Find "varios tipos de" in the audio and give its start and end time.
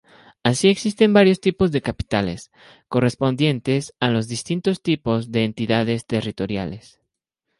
1.13-1.83